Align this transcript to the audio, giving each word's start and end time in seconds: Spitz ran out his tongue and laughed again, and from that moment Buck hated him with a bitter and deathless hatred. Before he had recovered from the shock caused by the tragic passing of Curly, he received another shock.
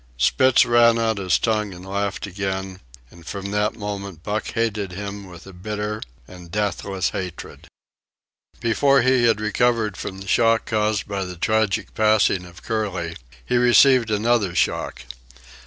Spitz 0.17 0.65
ran 0.65 0.97
out 0.97 1.19
his 1.19 1.37
tongue 1.37 1.75
and 1.75 1.85
laughed 1.85 2.25
again, 2.25 2.79
and 3.11 3.23
from 3.23 3.51
that 3.51 3.75
moment 3.77 4.23
Buck 4.23 4.47
hated 4.53 4.93
him 4.93 5.27
with 5.27 5.45
a 5.45 5.53
bitter 5.53 6.01
and 6.27 6.49
deathless 6.49 7.09
hatred. 7.11 7.67
Before 8.59 9.03
he 9.03 9.25
had 9.25 9.39
recovered 9.39 9.95
from 9.97 10.17
the 10.17 10.27
shock 10.27 10.65
caused 10.65 11.07
by 11.07 11.23
the 11.23 11.35
tragic 11.37 11.93
passing 11.93 12.45
of 12.45 12.63
Curly, 12.63 13.15
he 13.45 13.57
received 13.57 14.09
another 14.09 14.55
shock. 14.55 15.03